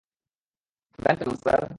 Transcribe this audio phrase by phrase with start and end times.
[0.99, 1.61] Vanakkam, sir.